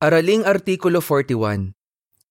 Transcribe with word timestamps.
Araling 0.00 0.48
Artikulo 0.48 1.04
41 1.04 1.76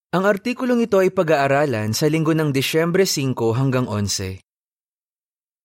Ang 0.09 0.23
artikulong 0.25 0.89
ito 0.89 0.97
ay 0.97 1.13
pag-aaralan 1.13 1.93
sa 1.93 2.09
linggo 2.09 2.33
ng 2.33 2.49
Disyembre 2.49 3.05
5 3.05 3.37
hanggang 3.53 3.85
11. 3.85 4.41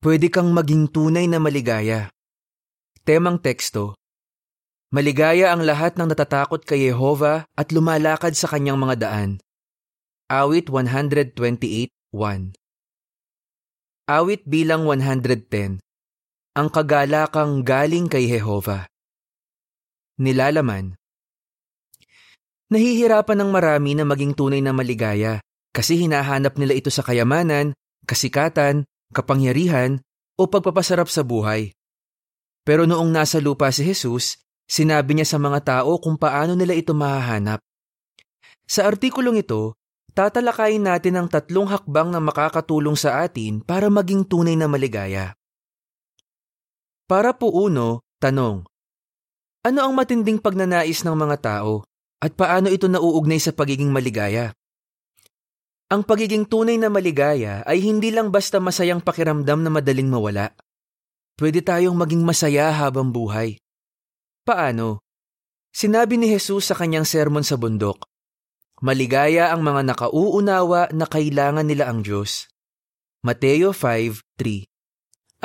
Pwede 0.04 0.28
kang 0.28 0.52
maging 0.52 0.92
tunay 0.92 1.24
na 1.24 1.40
maligaya. 1.40 2.12
Temang 3.08 3.40
teksto 3.40 3.96
Maligaya 4.92 5.56
ang 5.56 5.64
lahat 5.64 5.96
ng 5.96 6.12
natatakot 6.12 6.68
kay 6.68 6.92
Yehova 6.92 7.48
at 7.56 7.72
lumalakad 7.72 8.36
sa 8.36 8.52
kanyang 8.52 8.76
mga 8.76 9.08
daan. 9.08 9.40
Awit 10.28 10.68
128.1 10.68 11.40
Awit 14.12 14.42
bilang 14.44 14.84
110 14.84 15.80
Ang 16.52 16.68
kagalakang 16.68 17.64
galing 17.64 18.12
kay 18.12 18.28
Jehova 18.28 18.92
Nilalaman 20.20 21.00
Nahihirapan 22.72 23.44
ng 23.44 23.50
marami 23.52 23.92
na 23.92 24.08
maging 24.08 24.32
tunay 24.32 24.64
na 24.64 24.72
maligaya 24.72 25.42
kasi 25.74 26.00
hinahanap 26.00 26.56
nila 26.56 26.72
ito 26.78 26.88
sa 26.88 27.04
kayamanan, 27.04 27.76
kasikatan, 28.08 28.88
kapangyarihan 29.12 30.00
o 30.40 30.48
pagpapasarap 30.48 31.10
sa 31.10 31.20
buhay. 31.20 31.74
Pero 32.64 32.88
noong 32.88 33.12
nasa 33.12 33.42
lupa 33.42 33.68
si 33.68 33.84
Jesus, 33.84 34.40
sinabi 34.64 35.18
niya 35.18 35.36
sa 35.36 35.38
mga 35.42 35.60
tao 35.60 36.00
kung 36.00 36.16
paano 36.16 36.56
nila 36.56 36.72
ito 36.72 36.96
mahahanap. 36.96 37.60
Sa 38.64 38.88
artikulong 38.88 39.44
ito, 39.44 39.76
tatalakayin 40.16 40.88
natin 40.88 41.20
ang 41.20 41.28
tatlong 41.28 41.68
hakbang 41.68 42.08
na 42.08 42.22
makakatulong 42.24 42.96
sa 42.96 43.20
atin 43.20 43.60
para 43.60 43.92
maging 43.92 44.24
tunay 44.24 44.56
na 44.56 44.64
maligaya. 44.64 45.36
Para 47.04 47.36
po 47.36 47.52
uno, 47.52 48.00
tanong. 48.16 48.64
Ano 49.64 49.78
ang 49.84 49.92
matinding 49.92 50.40
pagnanais 50.40 51.04
ng 51.04 51.12
mga 51.12 51.36
tao? 51.44 51.84
At 52.22 52.38
paano 52.38 52.70
ito 52.70 52.86
nauugnay 52.86 53.38
sa 53.42 53.50
pagiging 53.54 53.90
maligaya? 53.90 54.54
Ang 55.92 56.02
pagiging 56.02 56.48
tunay 56.48 56.80
na 56.80 56.88
maligaya 56.88 57.60
ay 57.68 57.78
hindi 57.84 58.08
lang 58.08 58.32
basta 58.32 58.58
masayang 58.58 59.04
pakiramdam 59.04 59.60
na 59.60 59.70
madaling 59.70 60.08
mawala. 60.08 60.50
Pwede 61.36 61.60
tayong 61.60 61.94
maging 61.94 62.24
masaya 62.24 62.72
habang 62.72 63.12
buhay. 63.12 63.60
Paano? 64.42 65.04
Sinabi 65.74 66.16
ni 66.16 66.30
Jesus 66.30 66.70
sa 66.70 66.74
kanyang 66.78 67.04
sermon 67.04 67.42
sa 67.42 67.58
bundok, 67.58 68.06
Maligaya 68.82 69.54
ang 69.54 69.62
mga 69.62 69.94
nakauunawa 69.94 70.90
na 70.90 71.06
kailangan 71.06 71.66
nila 71.66 71.90
ang 71.90 72.02
Diyos. 72.02 72.50
Mateo 73.22 73.70
5.3 73.70 74.66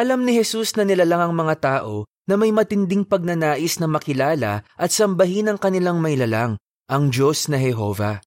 Alam 0.01 0.25
ni 0.25 0.35
Jesus 0.37 0.75
na 0.75 0.83
nilalang 0.83 1.29
ang 1.29 1.33
mga 1.35 1.55
tao 1.61 2.09
na 2.29 2.35
may 2.37 2.53
matinding 2.53 3.05
pagnanais 3.05 3.81
na 3.81 3.87
makilala 3.89 4.61
at 4.77 4.89
sambahin 4.93 5.49
ang 5.49 5.57
kanilang 5.57 5.97
may 5.97 6.13
lalang 6.13 6.61
ang 6.89 7.13
Diyos 7.13 7.45
na 7.53 7.61
Jehova. 7.61 8.17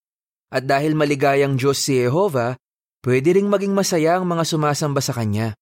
At 0.54 0.64
dahil 0.70 0.94
maligayang 0.94 1.58
Diyos 1.58 1.82
si 1.82 1.98
Jehova, 1.98 2.54
pwede 3.02 3.34
ring 3.34 3.50
maging 3.50 3.74
masaya 3.74 4.16
ang 4.16 4.24
mga 4.30 4.46
sumasamba 4.46 5.02
sa 5.02 5.10
Kanya. 5.10 5.58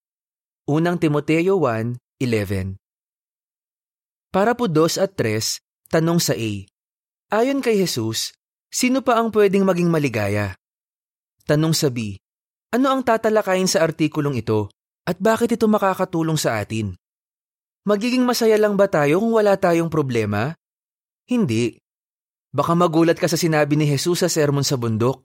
Unang 0.68 1.00
Timoteo 1.00 1.56
1.11 1.56 2.76
Para 4.28 4.52
po 4.52 4.68
dos 4.68 5.00
at 5.00 5.16
tres, 5.16 5.64
tanong 5.88 6.20
sa 6.20 6.36
A. 6.36 6.52
Ayon 7.32 7.64
kay 7.64 7.80
Jesus, 7.80 8.36
sino 8.68 9.00
pa 9.00 9.16
ang 9.16 9.32
pwedeng 9.32 9.64
maging 9.64 9.88
maligaya? 9.88 10.54
Tanong 11.48 11.72
sa 11.72 11.88
B. 11.88 12.20
Ano 12.70 12.92
ang 12.92 13.02
tatalakayin 13.02 13.66
sa 13.66 13.82
artikulong 13.82 14.38
ito 14.38 14.70
at 15.08 15.18
bakit 15.18 15.58
ito 15.58 15.66
makakatulong 15.66 16.38
sa 16.38 16.62
atin? 16.62 16.94
Magiging 17.82 18.22
masaya 18.22 18.60
lang 18.60 18.76
ba 18.76 18.86
tayo 18.86 19.18
kung 19.18 19.32
wala 19.34 19.56
tayong 19.56 19.90
problema? 19.90 20.54
Hindi. 21.26 21.80
Baka 22.50 22.74
magulat 22.74 23.14
ka 23.14 23.30
sa 23.30 23.38
sinabi 23.38 23.78
ni 23.78 23.86
Jesus 23.86 24.26
sa 24.26 24.28
sermon 24.28 24.66
sa 24.66 24.74
bundok. 24.74 25.22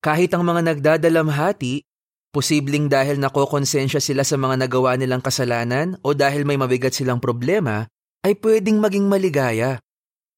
Kahit 0.00 0.32
ang 0.32 0.48
mga 0.48 0.72
nagdadalamhati, 0.72 1.84
posibleng 2.32 2.88
dahil 2.88 3.20
nakokonsensya 3.20 4.00
sila 4.00 4.24
sa 4.24 4.40
mga 4.40 4.64
nagawa 4.64 4.96
nilang 4.96 5.20
kasalanan 5.20 6.00
o 6.00 6.16
dahil 6.16 6.48
may 6.48 6.56
mabigat 6.56 6.96
silang 6.96 7.20
problema, 7.20 7.84
ay 8.24 8.40
pwedeng 8.40 8.80
maging 8.80 9.04
maligaya. 9.04 9.84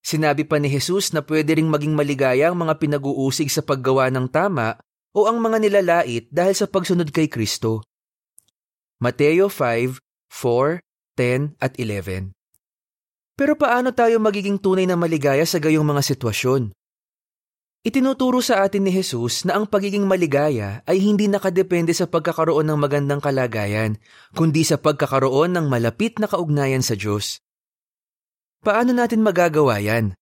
Sinabi 0.02 0.42
pa 0.42 0.58
ni 0.58 0.66
Jesus 0.66 1.14
na 1.14 1.22
pwede 1.22 1.54
ring 1.54 1.70
maging 1.70 1.94
maligaya 1.94 2.50
ang 2.50 2.58
mga 2.58 2.82
pinag-uusig 2.82 3.46
sa 3.46 3.62
paggawa 3.62 4.10
ng 4.10 4.26
tama 4.26 4.74
o 5.14 5.30
ang 5.30 5.38
mga 5.38 5.62
nilalait 5.62 6.26
dahil 6.34 6.58
sa 6.58 6.66
pagsunod 6.66 7.14
kay 7.14 7.30
Kristo. 7.30 7.86
Mateo 8.98 9.46
5, 9.46 10.02
4, 10.26 10.82
10 11.14 11.62
at 11.62 11.78
11 11.78 12.41
pero 13.42 13.58
paano 13.58 13.90
tayo 13.90 14.22
magiging 14.22 14.54
tunay 14.54 14.86
na 14.86 14.94
maligaya 14.94 15.42
sa 15.42 15.58
gayong 15.58 15.82
mga 15.82 16.14
sitwasyon? 16.14 16.70
Itinuturo 17.82 18.38
sa 18.38 18.62
atin 18.62 18.86
ni 18.86 18.94
Jesus 18.94 19.42
na 19.42 19.58
ang 19.58 19.66
pagiging 19.66 20.06
maligaya 20.06 20.86
ay 20.86 21.02
hindi 21.02 21.26
nakadepende 21.26 21.90
sa 21.90 22.06
pagkakaroon 22.06 22.70
ng 22.70 22.78
magandang 22.78 23.18
kalagayan, 23.18 23.98
kundi 24.38 24.62
sa 24.62 24.78
pagkakaroon 24.78 25.58
ng 25.58 25.66
malapit 25.66 26.22
na 26.22 26.30
kaugnayan 26.30 26.86
sa 26.86 26.94
Diyos. 26.94 27.42
Paano 28.62 28.94
natin 28.94 29.26
magagawa 29.26 29.82
yan? 29.82 30.14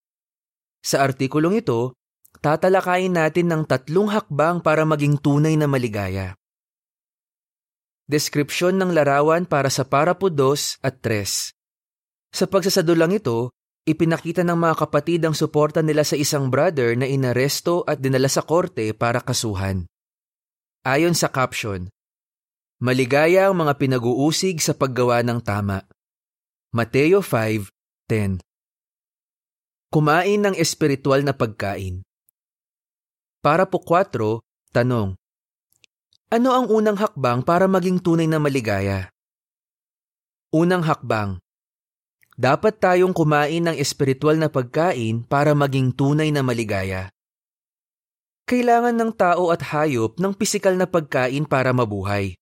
Sa 0.81 1.05
artikulong 1.05 1.61
ito, 1.61 1.93
tatalakayin 2.41 3.21
natin 3.21 3.53
ng 3.53 3.69
tatlong 3.69 4.09
hakbang 4.09 4.65
para 4.65 4.89
maging 4.89 5.21
tunay 5.21 5.61
na 5.61 5.69
maligaya. 5.69 6.41
Deskripsyon 8.09 8.81
ng 8.81 8.97
larawan 8.97 9.45
para 9.45 9.69
sa 9.69 9.85
Parapo 9.85 10.33
2 10.33 10.81
at 10.81 11.05
3 11.05 11.60
sa 12.31 12.47
pagsasadulang 12.51 13.15
ito, 13.15 13.51
ipinakita 13.87 14.47
ng 14.47 14.59
mga 14.59 14.75
kapatid 14.87 15.21
ang 15.27 15.35
suporta 15.35 15.83
nila 15.83 16.07
sa 16.07 16.15
isang 16.15 16.49
brother 16.49 16.95
na 16.95 17.07
inaresto 17.07 17.83
at 17.85 17.99
dinala 17.99 18.31
sa 18.31 18.47
korte 18.47 18.95
para 18.95 19.19
kasuhan. 19.21 19.87
Ayon 20.87 21.13
sa 21.13 21.29
caption, 21.29 21.91
Maligaya 22.81 23.53
ang 23.53 23.61
mga 23.61 23.77
pinag-uusig 23.77 24.57
sa 24.57 24.73
paggawa 24.73 25.21
ng 25.21 25.45
tama. 25.45 25.85
Mateo 26.73 27.21
5:10. 27.21 28.41
Kumain 29.93 30.41
ng 30.41 30.57
espiritual 30.57 31.21
na 31.21 31.37
pagkain. 31.37 32.01
Para 33.45 33.69
po 33.69 33.85
4, 33.85 34.41
tanong. 34.73 35.13
Ano 36.33 36.51
ang 36.57 36.73
unang 36.73 36.97
hakbang 36.97 37.45
para 37.45 37.69
maging 37.69 38.01
tunay 38.01 38.25
na 38.25 38.41
maligaya? 38.41 39.13
Unang 40.49 40.81
hakbang, 40.81 41.37
dapat 42.41 42.81
tayong 42.81 43.13
kumain 43.13 43.61
ng 43.69 43.77
espiritual 43.77 44.41
na 44.41 44.49
pagkain 44.49 45.21
para 45.29 45.53
maging 45.53 45.93
tunay 45.93 46.33
na 46.33 46.41
maligaya. 46.41 47.13
Kailangan 48.49 48.97
ng 48.97 49.13
tao 49.13 49.53
at 49.53 49.61
hayop 49.61 50.17
ng 50.17 50.33
pisikal 50.33 50.73
na 50.73 50.89
pagkain 50.89 51.45
para 51.45 51.77
mabuhay. 51.77 52.41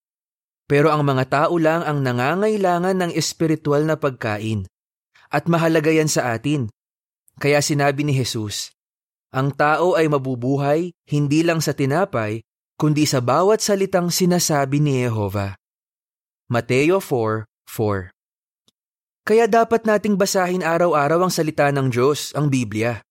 Pero 0.70 0.94
ang 0.94 1.02
mga 1.02 1.24
tao 1.26 1.58
lang 1.58 1.82
ang 1.82 1.98
nangangailangan 1.98 2.94
ng 2.94 3.12
espiritual 3.18 3.82
na 3.82 3.98
pagkain. 3.98 4.70
At 5.34 5.50
mahalaga 5.50 5.90
yan 5.90 6.06
sa 6.06 6.30
atin. 6.30 6.70
Kaya 7.42 7.58
sinabi 7.58 8.06
ni 8.06 8.14
Jesus, 8.14 8.70
ang 9.34 9.50
tao 9.52 9.98
ay 9.98 10.06
mabubuhay 10.06 10.94
hindi 11.10 11.42
lang 11.42 11.58
sa 11.58 11.74
tinapay, 11.74 12.40
kundi 12.78 13.04
sa 13.04 13.18
bawat 13.18 13.60
salitang 13.60 14.14
sinasabi 14.14 14.78
ni 14.78 15.04
Jehova. 15.04 15.58
Mateo 16.48 17.02
4:4 17.02 18.17
kaya 19.28 19.44
dapat 19.44 19.84
nating 19.84 20.16
basahin 20.16 20.64
araw-araw 20.64 21.28
ang 21.28 21.28
salita 21.28 21.68
ng 21.68 21.92
Diyos, 21.92 22.32
ang 22.32 22.48
Biblia. 22.48 23.04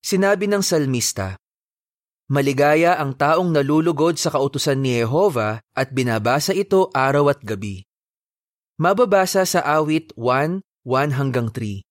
Sinabi 0.00 0.48
ng 0.48 0.64
salmista, 0.64 1.36
Maligaya 2.32 2.96
ang 2.96 3.12
taong 3.12 3.52
nalulugod 3.52 4.16
sa 4.16 4.32
kautusan 4.32 4.80
ni 4.80 4.96
Jehova 4.96 5.60
at 5.76 5.92
binabasa 5.92 6.56
ito 6.56 6.88
araw 6.96 7.36
at 7.36 7.44
gabi. 7.44 7.84
Mababasa 8.80 9.44
sa 9.44 9.60
awit 9.60 10.08
1, 10.16 10.64
1 10.88 11.18
hanggang 11.20 11.52
3. 11.52 11.84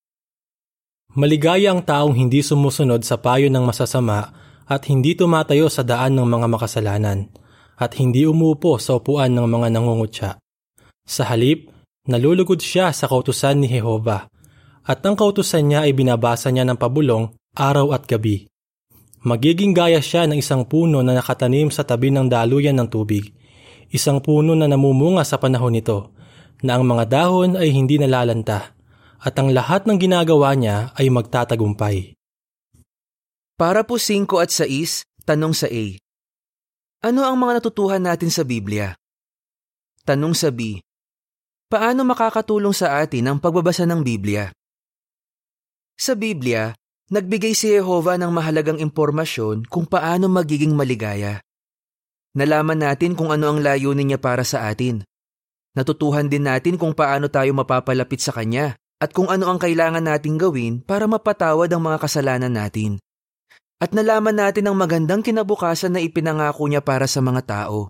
Maligaya 1.13 1.69
ang 1.69 1.85
taong 1.85 2.17
hindi 2.17 2.41
sumusunod 2.41 3.05
sa 3.05 3.21
payo 3.21 3.45
ng 3.53 3.61
masasama 3.61 4.33
at 4.65 4.89
hindi 4.89 5.13
tumatayo 5.13 5.69
sa 5.69 5.85
daan 5.85 6.17
ng 6.17 6.25
mga 6.25 6.47
makasalanan 6.49 7.29
at 7.77 7.93
hindi 8.01 8.25
umupo 8.25 8.81
sa 8.81 8.97
upuan 8.97 9.37
ng 9.37 9.45
mga 9.45 9.67
nangungutya. 9.69 10.41
Sa 11.05 11.29
halip, 11.29 11.69
Nalulugod 12.09 12.57
siya 12.57 12.89
sa 12.89 13.05
kautusan 13.05 13.61
ni 13.61 13.69
Jehova, 13.69 14.25
at 14.81 14.99
ang 15.05 15.13
kautusan 15.13 15.69
niya 15.69 15.85
ay 15.85 15.93
binabasa 15.93 16.49
niya 16.49 16.65
ng 16.65 16.73
pabulong 16.73 17.29
araw 17.53 17.93
at 17.93 18.09
gabi. 18.09 18.49
Magiging 19.21 19.77
gaya 19.77 20.01
siya 20.01 20.25
ng 20.25 20.41
isang 20.41 20.65
puno 20.65 21.05
na 21.05 21.13
nakatanim 21.13 21.69
sa 21.69 21.85
tabi 21.85 22.09
ng 22.09 22.25
daluyan 22.25 22.81
ng 22.81 22.89
tubig, 22.89 23.29
isang 23.93 24.25
puno 24.25 24.57
na 24.57 24.65
namumunga 24.65 25.21
sa 25.21 25.37
panahon 25.37 25.77
nito, 25.77 26.09
na 26.65 26.81
ang 26.81 26.83
mga 26.89 27.05
dahon 27.05 27.53
ay 27.53 27.69
hindi 27.69 28.01
nalalanta, 28.01 28.73
at 29.21 29.37
ang 29.37 29.53
lahat 29.53 29.85
ng 29.85 30.01
ginagawa 30.01 30.57
niya 30.57 30.89
ay 30.97 31.13
magtatagumpay. 31.13 32.17
Para 33.53 33.85
po 33.85 34.01
5 34.01 34.25
at 34.41 34.49
6, 34.49 35.05
tanong 35.29 35.53
sa 35.53 35.69
A. 35.69 35.85
Ano 37.05 37.21
ang 37.21 37.37
mga 37.37 37.61
natutuhan 37.61 38.01
natin 38.01 38.33
sa 38.33 38.41
Biblia? 38.41 38.97
Tanong 40.09 40.33
sa 40.33 40.49
B. 40.49 40.81
Paano 41.69 42.01
makakatulong 42.01 42.73
sa 42.73 42.97
atin 43.05 43.29
ang 43.29 43.37
pagbabasa 43.37 43.85
ng 43.85 44.01
Biblia? 44.01 44.49
Sa 45.93 46.17
Biblia, 46.17 46.73
Nagbigay 47.09 47.57
si 47.57 47.73
Jehova 47.73 48.21
ng 48.21 48.29
mahalagang 48.29 48.77
impormasyon 48.77 49.65
kung 49.65 49.89
paano 49.89 50.29
magiging 50.29 50.77
maligaya. 50.77 51.41
Nalaman 52.37 52.85
natin 52.85 53.17
kung 53.17 53.33
ano 53.33 53.49
ang 53.49 53.65
layunin 53.65 54.13
niya 54.13 54.21
para 54.21 54.45
sa 54.45 54.69
atin. 54.69 55.01
Natutuhan 55.73 56.29
din 56.29 56.45
natin 56.45 56.77
kung 56.77 56.93
paano 56.93 57.25
tayo 57.25 57.49
mapapalapit 57.57 58.21
sa 58.21 58.29
Kanya 58.29 58.77
at 59.01 59.09
kung 59.09 59.25
ano 59.25 59.49
ang 59.49 59.57
kailangan 59.57 60.05
nating 60.05 60.37
gawin 60.37 60.85
para 60.85 61.09
mapatawad 61.09 61.65
ang 61.73 61.81
mga 61.81 61.97
kasalanan 61.97 62.53
natin. 62.53 63.01
At 63.81 63.97
nalaman 63.97 64.37
natin 64.37 64.69
ang 64.69 64.77
magandang 64.77 65.25
kinabukasan 65.25 65.97
na 65.97 66.05
ipinangako 66.05 66.69
niya 66.69 66.85
para 66.85 67.09
sa 67.09 67.25
mga 67.25 67.41
tao. 67.41 67.89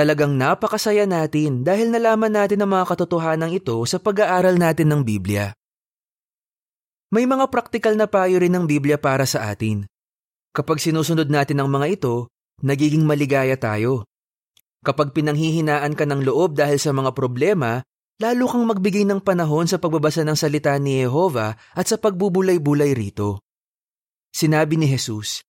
Talagang 0.00 0.32
napakasaya 0.32 1.04
natin 1.04 1.60
dahil 1.60 1.92
nalaman 1.92 2.32
natin 2.32 2.64
ang 2.64 2.72
mga 2.72 2.88
katotohanan 2.88 3.52
ito 3.52 3.76
sa 3.84 4.00
pag-aaral 4.00 4.56
natin 4.56 4.88
ng 4.88 5.04
Biblia. 5.04 5.52
May 7.12 7.28
mga 7.28 7.52
praktikal 7.52 7.92
na 8.00 8.08
payo 8.08 8.40
rin 8.40 8.56
ng 8.56 8.64
Biblia 8.64 8.96
para 8.96 9.28
sa 9.28 9.52
atin. 9.52 9.84
Kapag 10.56 10.80
sinusunod 10.80 11.28
natin 11.28 11.60
ang 11.60 11.68
mga 11.68 12.00
ito, 12.00 12.32
nagiging 12.64 13.04
maligaya 13.04 13.60
tayo. 13.60 14.08
Kapag 14.80 15.12
pinanghihinaan 15.12 15.92
ka 15.92 16.08
ng 16.08 16.24
loob 16.24 16.56
dahil 16.56 16.80
sa 16.80 16.96
mga 16.96 17.12
problema, 17.12 17.84
lalo 18.24 18.48
kang 18.48 18.64
magbigay 18.64 19.04
ng 19.04 19.20
panahon 19.20 19.68
sa 19.68 19.76
pagbabasa 19.76 20.24
ng 20.24 20.32
salita 20.32 20.72
ni 20.80 21.04
Jehova 21.04 21.60
at 21.76 21.84
sa 21.84 22.00
pagbubulay-bulay 22.00 22.96
rito. 22.96 23.44
Sinabi 24.32 24.80
ni 24.80 24.88
Jesus, 24.88 25.44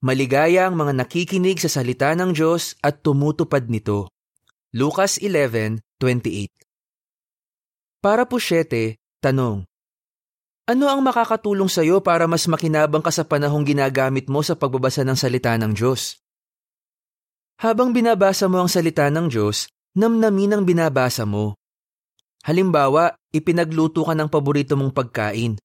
Maligaya 0.00 0.64
ang 0.64 0.80
mga 0.80 0.96
nakikinig 0.96 1.60
sa 1.60 1.68
salita 1.68 2.16
ng 2.16 2.32
Diyos 2.32 2.72
at 2.80 3.04
tumutupad 3.04 3.68
nito. 3.68 4.08
Lucas 4.72 5.20
11:28. 5.20 6.48
Para 8.00 8.24
po 8.24 8.40
siyete, 8.40 8.96
tanong, 9.20 9.68
ano 10.64 10.84
ang 10.88 11.04
makakatulong 11.04 11.68
sa 11.68 11.84
iyo 11.84 12.00
para 12.00 12.24
mas 12.24 12.48
makinabang 12.48 13.04
ka 13.04 13.12
sa 13.12 13.28
panahong 13.28 13.60
ginagamit 13.66 14.30
mo 14.32 14.40
sa 14.40 14.56
pagbabasa 14.56 15.04
ng 15.04 15.18
salita 15.20 15.52
ng 15.60 15.76
Diyos? 15.76 16.16
Habang 17.60 17.92
binabasa 17.92 18.48
mo 18.48 18.64
ang 18.64 18.72
salita 18.72 19.04
ng 19.12 19.28
Diyos, 19.28 19.68
namnamin 19.98 20.56
ang 20.56 20.62
binabasa 20.64 21.28
mo. 21.28 21.60
Halimbawa, 22.48 23.20
ipinagluto 23.36 24.00
ka 24.00 24.16
ng 24.16 24.32
paborito 24.32 24.80
mong 24.80 24.96
pagkain. 24.96 25.60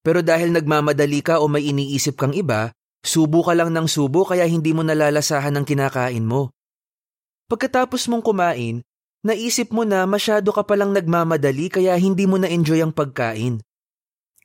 Pero 0.00 0.24
dahil 0.24 0.56
nagmamadali 0.56 1.20
ka 1.20 1.44
o 1.44 1.52
may 1.52 1.68
iniisip 1.68 2.16
kang 2.16 2.32
iba, 2.32 2.72
subo 3.04 3.44
ka 3.44 3.52
lang 3.52 3.70
ng 3.70 3.84
subo 3.84 4.24
kaya 4.24 4.48
hindi 4.48 4.72
mo 4.72 4.80
nalalasahan 4.80 5.54
ang 5.54 5.68
kinakain 5.68 6.24
mo. 6.24 6.50
Pagkatapos 7.46 8.08
mong 8.08 8.24
kumain, 8.24 8.80
naisip 9.20 9.70
mo 9.70 9.84
na 9.84 10.08
masyado 10.08 10.50
ka 10.50 10.64
palang 10.64 10.96
nagmamadali 10.96 11.68
kaya 11.68 11.92
hindi 12.00 12.24
mo 12.24 12.40
na-enjoy 12.40 12.80
ang 12.80 12.96
pagkain. 12.96 13.60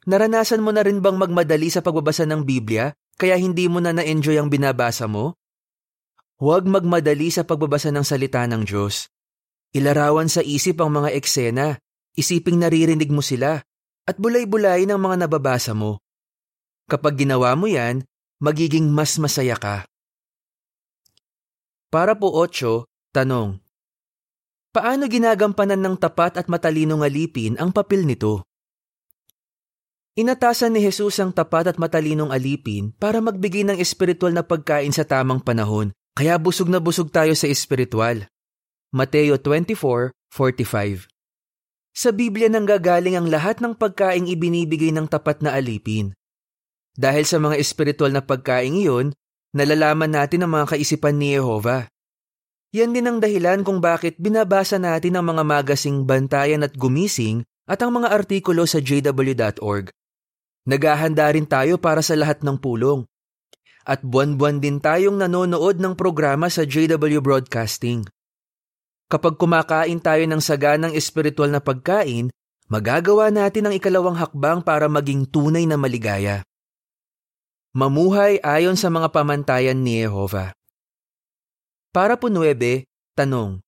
Naranasan 0.04 0.60
mo 0.60 0.76
na 0.76 0.84
rin 0.84 1.00
bang 1.00 1.16
magmadali 1.16 1.72
sa 1.72 1.80
pagbabasa 1.80 2.28
ng 2.28 2.44
Biblia 2.44 2.92
kaya 3.20 3.40
hindi 3.40 3.68
mo 3.72 3.80
na 3.80 3.96
na-enjoy 3.96 4.36
ang 4.40 4.52
binabasa 4.52 5.08
mo? 5.08 5.40
Huwag 6.40 6.64
magmadali 6.64 7.28
sa 7.32 7.44
pagbabasa 7.44 7.92
ng 7.92 8.04
salita 8.08 8.48
ng 8.48 8.64
Diyos. 8.64 9.12
Ilarawan 9.76 10.32
sa 10.32 10.40
isip 10.40 10.80
ang 10.80 10.96
mga 10.96 11.12
eksena, 11.12 11.76
isiping 12.16 12.64
naririnig 12.64 13.12
mo 13.12 13.20
sila, 13.20 13.60
at 14.08 14.16
bulay-bulay 14.16 14.88
ng 14.88 14.96
mga 14.96 15.28
nababasa 15.28 15.76
mo. 15.76 16.00
Kapag 16.90 17.20
ginawa 17.20 17.54
mo 17.60 17.68
yan, 17.68 18.08
magiging 18.40 18.88
mas 18.88 19.20
masaya 19.20 19.60
ka. 19.60 19.84
Para 21.92 22.16
po 22.16 22.32
8, 22.32 22.88
tanong. 23.12 23.60
Paano 24.70 25.10
ginagampanan 25.10 25.82
ng 25.82 25.96
tapat 25.98 26.38
at 26.38 26.46
matalinong 26.48 27.02
alipin 27.02 27.58
ang 27.60 27.74
papel 27.74 28.06
nito? 28.06 28.46
Inatasan 30.20 30.76
ni 30.76 30.84
Jesus 30.84 31.18
ang 31.24 31.32
tapat 31.32 31.72
at 31.72 31.78
matalinong 31.80 32.30
alipin 32.30 32.92
para 32.96 33.24
magbigay 33.24 33.64
ng 33.66 33.78
espiritual 33.80 34.36
na 34.36 34.44
pagkain 34.44 34.92
sa 34.92 35.08
tamang 35.08 35.40
panahon, 35.40 35.96
kaya 36.14 36.36
busog 36.36 36.68
na 36.68 36.84
busog 36.84 37.08
tayo 37.08 37.32
sa 37.34 37.48
espiritual. 37.48 38.28
Mateo 38.92 39.40
24:45 39.40 41.08
Sa 41.96 42.12
Biblia 42.12 42.52
nang 42.52 42.68
gagaling 42.68 43.16
ang 43.16 43.32
lahat 43.32 43.64
ng 43.64 43.80
pagkaing 43.80 44.28
ibinibigay 44.28 44.92
ng 44.92 45.08
tapat 45.08 45.40
na 45.40 45.56
alipin. 45.56 46.12
Dahil 47.00 47.24
sa 47.24 47.40
mga 47.40 47.56
espiritual 47.56 48.12
na 48.12 48.20
pagkaing 48.20 48.84
iyon, 48.84 49.16
nalalaman 49.56 50.12
natin 50.12 50.44
ang 50.44 50.52
mga 50.52 50.76
kaisipan 50.76 51.16
ni 51.16 51.32
Jehova. 51.32 51.88
Yan 52.76 52.92
din 52.92 53.08
ang 53.08 53.24
dahilan 53.24 53.64
kung 53.64 53.80
bakit 53.80 54.20
binabasa 54.20 54.76
natin 54.76 55.16
ang 55.16 55.32
mga 55.32 55.48
magasing 55.48 56.04
Bantayan 56.04 56.62
at 56.68 56.76
Gumising 56.76 57.48
at 57.72 57.80
ang 57.80 57.96
mga 57.96 58.12
artikulo 58.12 58.68
sa 58.68 58.84
jw.org. 58.84 59.90
Naghahanda 60.68 61.32
rin 61.32 61.48
tayo 61.48 61.80
para 61.80 62.04
sa 62.04 62.20
lahat 62.20 62.44
ng 62.44 62.60
pulong. 62.60 63.08
At 63.88 64.04
buwan-buwan 64.04 64.60
din 64.60 64.84
tayong 64.84 65.18
nanonood 65.18 65.80
ng 65.80 65.96
programa 65.96 66.52
sa 66.52 66.68
JW 66.68 67.24
Broadcasting. 67.24 68.06
Kapag 69.10 69.40
kumakain 69.42 69.98
tayo 69.98 70.22
ng 70.30 70.38
saganang 70.44 70.94
espiritual 70.94 71.50
na 71.50 71.58
pagkain, 71.58 72.30
magagawa 72.70 73.34
natin 73.34 73.66
ang 73.66 73.74
ikalawang 73.74 74.20
hakbang 74.20 74.62
para 74.62 74.86
maging 74.86 75.26
tunay 75.26 75.66
na 75.66 75.80
maligaya. 75.80 76.46
Mamuhay 77.70 78.42
ayon 78.42 78.74
sa 78.74 78.90
mga 78.90 79.14
pamantayan 79.14 79.78
ni 79.86 80.02
Jehova. 80.02 80.58
Para 81.94 82.18
po 82.18 82.26
9, 82.26 82.58
tanong. 83.14 83.62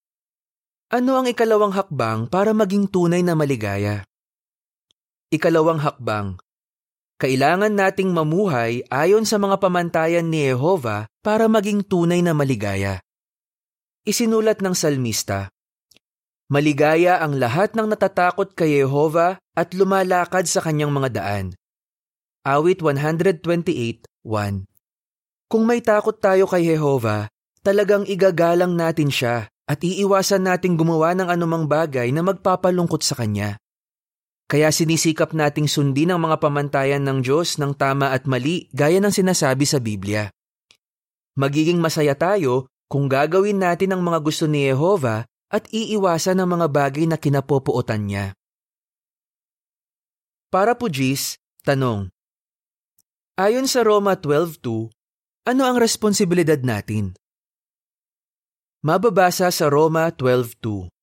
Ano 0.90 1.12
ang 1.22 1.30
ikalawang 1.30 1.70
hakbang 1.70 2.26
para 2.26 2.50
maging 2.50 2.90
tunay 2.90 3.22
na 3.22 3.38
maligaya? 3.38 4.02
Ikalawang 5.30 5.86
hakbang, 5.86 6.42
kailangan 7.22 7.78
nating 7.78 8.10
mamuhay 8.10 8.82
ayon 8.90 9.30
sa 9.30 9.38
mga 9.38 9.62
pamantayan 9.62 10.26
ni 10.26 10.50
Jehova 10.50 11.06
para 11.22 11.46
maging 11.46 11.86
tunay 11.86 12.26
na 12.26 12.34
maligaya. 12.34 13.06
Isinulat 14.02 14.66
ng 14.66 14.74
salmista, 14.74 15.54
Maligaya 16.52 17.24
ang 17.24 17.40
lahat 17.40 17.78
ng 17.80 17.88
natatakot 17.88 18.58
kay 18.58 18.84
Jehova 18.84 19.40
at 19.56 19.72
lumalakad 19.72 20.44
sa 20.50 20.60
kanyang 20.60 20.92
mga 20.92 21.10
daan. 21.16 21.46
Awit 22.42 22.82
128.1 22.82 23.46
Kung 25.46 25.64
may 25.70 25.78
takot 25.78 26.18
tayo 26.18 26.50
kay 26.50 26.74
Jehova, 26.74 27.30
talagang 27.62 28.02
igagalang 28.10 28.74
natin 28.74 29.14
siya 29.14 29.46
at 29.70 29.78
iiwasan 29.86 30.50
nating 30.50 30.74
gumawa 30.74 31.14
ng 31.14 31.30
anumang 31.30 31.70
bagay 31.70 32.10
na 32.10 32.26
magpapalungkot 32.26 33.06
sa 33.06 33.14
Kanya. 33.14 33.62
Kaya 34.50 34.74
sinisikap 34.74 35.38
nating 35.38 35.70
sundin 35.70 36.18
ang 36.18 36.26
mga 36.26 36.42
pamantayan 36.42 37.06
ng 37.06 37.22
Diyos 37.22 37.62
ng 37.62 37.78
tama 37.78 38.10
at 38.10 38.26
mali 38.26 38.74
gaya 38.74 38.98
ng 38.98 39.14
sinasabi 39.14 39.70
sa 39.70 39.78
Biblia. 39.78 40.34
Magiging 41.38 41.78
masaya 41.78 42.18
tayo 42.18 42.74
kung 42.90 43.06
gagawin 43.06 43.62
natin 43.62 43.94
ang 43.94 44.02
mga 44.02 44.18
gusto 44.18 44.50
ni 44.50 44.66
Jehova 44.66 45.30
at 45.46 45.70
iiwasan 45.70 46.42
ang 46.42 46.58
mga 46.58 46.74
bagay 46.74 47.06
na 47.06 47.22
kinapopuotan 47.22 48.10
niya. 48.10 48.34
Para 50.50 50.74
po 50.74 50.90
Gis, 50.90 51.38
tanong. 51.62 52.10
Ayon 53.42 53.66
sa 53.66 53.82
Roma 53.82 54.14
12.2, 54.14 54.94
ano 55.50 55.62
ang 55.66 55.82
responsibilidad 55.82 56.62
natin? 56.62 57.18
Mababasa 58.86 59.50
sa 59.50 59.66
Roma 59.66 60.14
12.2 60.14 60.94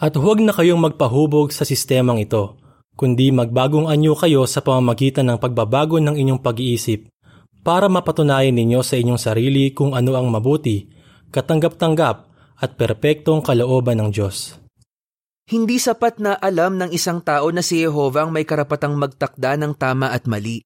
at 0.00 0.16
huwag 0.16 0.40
na 0.40 0.56
kayong 0.56 0.80
magpahubog 0.80 1.52
sa 1.52 1.68
sistemang 1.68 2.24
ito, 2.24 2.56
kundi 2.96 3.28
magbagong 3.28 3.92
anyo 3.92 4.16
kayo 4.16 4.48
sa 4.48 4.64
pamamagitan 4.64 5.28
ng 5.28 5.36
pagbabago 5.36 6.00
ng 6.00 6.16
inyong 6.16 6.40
pag-iisip 6.40 7.12
para 7.60 7.92
mapatunayan 7.92 8.56
ninyo 8.56 8.80
sa 8.80 8.96
inyong 8.96 9.20
sarili 9.20 9.68
kung 9.76 9.92
ano 9.92 10.16
ang 10.16 10.32
mabuti, 10.32 10.88
katanggap-tanggap 11.28 12.16
at 12.56 12.70
perpektong 12.80 13.44
kalooban 13.44 14.00
ng 14.00 14.08
Diyos. 14.16 14.56
Hindi 15.44 15.76
sapat 15.76 16.24
na 16.24 16.40
alam 16.40 16.80
ng 16.80 16.88
isang 16.88 17.20
tao 17.20 17.52
na 17.52 17.60
si 17.60 17.84
Jehovah 17.84 18.24
ang 18.24 18.32
may 18.32 18.48
karapatang 18.48 18.96
magtakda 18.96 19.60
ng 19.60 19.76
tama 19.76 20.08
at 20.08 20.24
mali. 20.24 20.64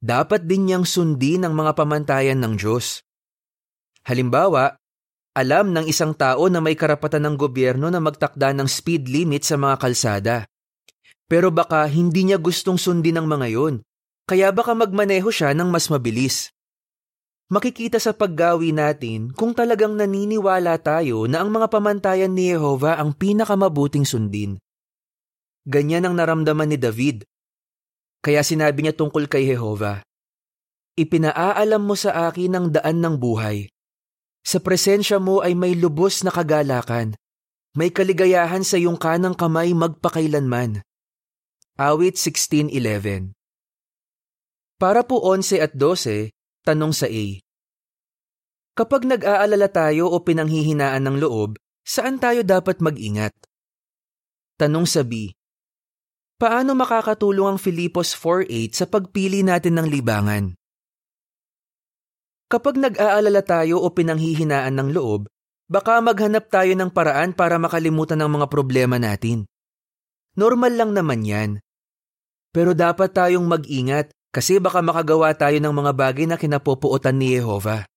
Dapat 0.00 0.44
din 0.44 0.68
niyang 0.68 0.84
sundin 0.84 1.48
ang 1.48 1.56
mga 1.56 1.72
pamantayan 1.72 2.40
ng 2.42 2.60
Diyos. 2.60 3.00
Halimbawa, 4.06 4.76
alam 5.36 5.76
ng 5.76 5.84
isang 5.84 6.16
tao 6.16 6.48
na 6.48 6.64
may 6.64 6.72
karapatan 6.72 7.28
ng 7.28 7.36
gobyerno 7.36 7.92
na 7.92 8.00
magtakda 8.00 8.56
ng 8.56 8.64
speed 8.64 9.08
limit 9.08 9.44
sa 9.44 9.60
mga 9.60 9.76
kalsada. 9.76 10.36
Pero 11.26 11.52
baka 11.52 11.84
hindi 11.90 12.24
niya 12.24 12.38
gustong 12.38 12.78
sundin 12.78 13.18
ang 13.20 13.28
mga 13.28 13.52
yon, 13.52 13.74
kaya 14.24 14.48
baka 14.54 14.72
magmaneho 14.72 15.26
siya 15.28 15.52
ng 15.52 15.68
mas 15.68 15.90
mabilis. 15.92 16.54
Makikita 17.46 18.02
sa 18.02 18.10
paggawi 18.10 18.74
natin 18.74 19.30
kung 19.30 19.54
talagang 19.54 19.94
naniniwala 19.94 20.82
tayo 20.82 21.30
na 21.30 21.46
ang 21.46 21.54
mga 21.54 21.70
pamantayan 21.70 22.34
ni 22.34 22.50
Jehova 22.50 22.98
ang 22.98 23.14
pinakamabuting 23.14 24.02
sundin. 24.02 24.58
Ganyan 25.62 26.06
ang 26.06 26.18
naramdaman 26.18 26.74
ni 26.74 26.78
David. 26.78 27.22
Kaya 28.26 28.42
sinabi 28.42 28.82
niya 28.82 28.98
tungkol 28.98 29.30
kay 29.30 29.46
Jehova, 29.46 30.02
Ipinaaalam 30.98 31.82
mo 31.86 31.94
sa 31.94 32.26
akin 32.26 32.58
ang 32.58 32.66
daan 32.74 32.98
ng 32.98 33.14
buhay 33.14 33.70
sa 34.46 34.62
presensya 34.62 35.18
mo 35.18 35.42
ay 35.42 35.58
may 35.58 35.74
lubos 35.74 36.22
na 36.22 36.30
kagalakan. 36.30 37.18
May 37.74 37.90
kaligayahan 37.90 38.62
sa 38.62 38.78
iyong 38.78 38.94
kanang 38.94 39.34
kamay 39.34 39.74
magpakailanman. 39.74 40.86
Awit 41.74 42.14
16.11 42.14 43.34
Para 44.78 45.02
po 45.02 45.18
11 45.18 45.66
at 45.66 45.72
12, 45.74 46.30
tanong 46.62 46.94
sa 46.94 47.10
A. 47.10 47.26
Kapag 48.78 49.02
nag-aalala 49.04 49.66
tayo 49.68 50.14
o 50.14 50.22
pinanghihinaan 50.22 51.02
ng 51.04 51.16
loob, 51.26 51.58
saan 51.82 52.22
tayo 52.22 52.46
dapat 52.46 52.78
mag-ingat? 52.78 53.34
Tanong 54.56 54.86
sa 54.88 55.02
B. 55.02 55.35
Paano 56.36 56.76
makakatulong 56.76 57.56
ang 57.56 57.58
Filipos 57.58 58.12
4.8 58.12 58.76
sa 58.76 58.84
pagpili 58.84 59.40
natin 59.40 59.80
ng 59.80 59.88
libangan? 59.88 60.52
Kapag 62.52 62.76
nag-aalala 62.76 63.40
tayo 63.40 63.80
o 63.80 63.88
pinanghihinaan 63.88 64.76
ng 64.76 64.92
loob, 64.92 65.32
baka 65.64 65.96
maghanap 66.04 66.52
tayo 66.52 66.76
ng 66.76 66.92
paraan 66.92 67.32
para 67.32 67.56
makalimutan 67.56 68.20
ang 68.20 68.36
mga 68.36 68.52
problema 68.52 69.00
natin. 69.00 69.48
Normal 70.36 70.76
lang 70.76 70.92
naman 70.92 71.24
yan. 71.24 71.50
Pero 72.52 72.76
dapat 72.76 73.16
tayong 73.16 73.48
mag-ingat 73.48 74.12
kasi 74.28 74.60
baka 74.60 74.84
makagawa 74.84 75.32
tayo 75.32 75.56
ng 75.56 75.72
mga 75.72 75.92
bagay 75.96 76.28
na 76.28 76.36
kinapopuotan 76.36 77.16
ni 77.16 77.32
Jehova. 77.32 77.88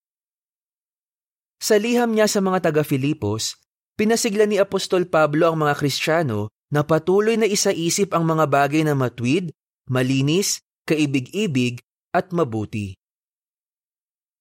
Sa 1.59 1.75
liham 1.75 2.15
niya 2.15 2.31
sa 2.31 2.39
mga 2.39 2.71
taga-Filipos, 2.71 3.59
pinasigla 3.99 4.47
ni 4.47 4.55
Apostol 4.63 5.11
Pablo 5.11 5.51
ang 5.51 5.59
mga 5.59 5.75
Kristiyano 5.75 6.47
na 6.69 6.85
patuloy 6.85 7.35
na 7.35 7.49
isaisip 7.49 8.13
ang 8.13 8.25
mga 8.25 8.45
bagay 8.45 8.81
na 8.85 8.93
matwid, 8.93 9.53
malinis, 9.89 10.61
kaibig-ibig 10.85 11.81
at 12.13 12.29
mabuti. 12.29 12.97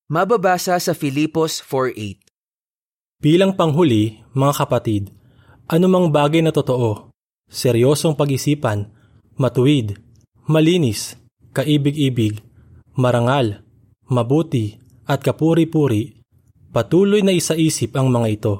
Mababasa 0.08 0.76
sa 0.80 0.92
Filipos 0.96 1.60
4.8 1.60 2.24
Bilang 3.20 3.52
panghuli, 3.58 4.22
mga 4.32 4.54
kapatid, 4.64 5.10
anumang 5.68 6.08
bagay 6.08 6.40
na 6.40 6.54
totoo, 6.54 7.12
seryosong 7.50 8.14
pag-isipan, 8.14 8.88
matuwid, 9.36 9.98
malinis, 10.48 11.18
kaibig-ibig, 11.52 12.40
marangal, 12.96 13.64
mabuti, 14.08 14.78
at 15.08 15.24
kapuri-puri, 15.24 16.20
patuloy 16.70 17.24
na 17.24 17.32
isaisip 17.32 17.96
ang 17.96 18.12
mga 18.12 18.28
ito. 18.28 18.54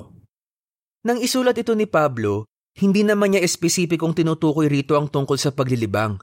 Nang 1.05 1.21
isulat 1.21 1.57
ito 1.61 1.77
ni 1.77 1.85
Pablo, 1.85 2.49
hindi 2.79 3.03
naman 3.03 3.35
niya 3.35 3.43
espesipikong 3.43 4.15
tinutukoy 4.15 4.71
rito 4.71 4.95
ang 4.95 5.11
tungkol 5.11 5.35
sa 5.35 5.51
paglilibang. 5.51 6.23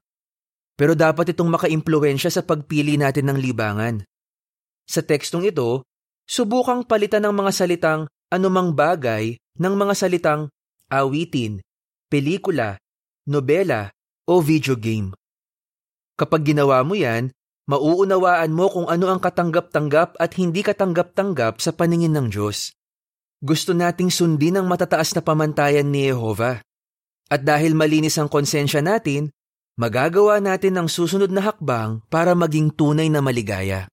Pero 0.76 0.96
dapat 0.96 1.36
itong 1.36 1.52
makaimpluensya 1.52 2.32
sa 2.32 2.44
pagpili 2.44 2.96
natin 2.96 3.32
ng 3.32 3.40
libangan. 3.40 4.04
Sa 4.88 5.04
tekstong 5.04 5.48
ito, 5.48 5.84
subukang 6.28 6.84
palitan 6.84 7.28
ng 7.28 7.36
mga 7.36 7.52
salitang 7.52 8.02
anumang 8.32 8.76
bagay 8.76 9.40
ng 9.56 9.74
mga 9.76 9.94
salitang 9.96 10.52
awitin, 10.92 11.64
pelikula, 12.12 12.76
nobela 13.28 13.92
o 14.28 14.44
video 14.44 14.76
game. 14.76 15.16
Kapag 16.20 16.44
ginawa 16.44 16.84
mo 16.84 16.96
yan, 16.96 17.32
mauunawaan 17.72 18.52
mo 18.52 18.68
kung 18.68 18.88
ano 18.92 19.12
ang 19.12 19.20
katanggap-tanggap 19.24 20.20
at 20.20 20.32
hindi 20.36 20.62
katanggap-tanggap 20.64 21.60
sa 21.60 21.72
paningin 21.72 22.16
ng 22.16 22.28
Diyos. 22.32 22.75
Gusto 23.46 23.78
nating 23.78 24.10
sundin 24.10 24.58
ang 24.58 24.66
matataas 24.66 25.14
na 25.14 25.22
pamantayan 25.22 25.86
ni 25.86 26.10
Jehova. 26.10 26.66
At 27.30 27.46
dahil 27.46 27.78
malinis 27.78 28.18
ang 28.18 28.26
konsensya 28.26 28.82
natin, 28.82 29.30
magagawa 29.78 30.42
natin 30.42 30.82
ang 30.82 30.90
susunod 30.90 31.30
na 31.30 31.46
hakbang 31.46 32.02
para 32.10 32.34
maging 32.34 32.74
tunay 32.74 33.06
na 33.06 33.22
maligaya. 33.22 33.86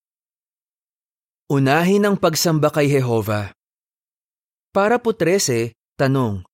Unahin 1.53 2.09
ang 2.09 2.17
pagsamba 2.17 2.73
kay 2.73 2.89
Jehova. 2.89 3.53
Para 4.73 4.97
po 4.97 5.13
13, 5.13 5.77
tanong. 6.01 6.49